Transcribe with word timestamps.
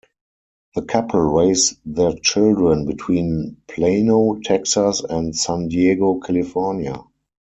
The 0.73 0.81
couple 0.81 1.19
raise 1.19 1.75
their 1.85 2.13
children 2.13 2.87
between 2.87 3.57
Plano, 3.67 4.39
Texas 4.43 5.03
and 5.07 5.35
San 5.35 5.67
Diego, 5.67 6.19
California. 6.19 6.95